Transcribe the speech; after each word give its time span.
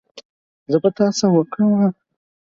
زه 0.71 0.77
په 0.83 0.89
تا 0.97 1.05
څه 1.17 1.25
وکړم 1.35 1.71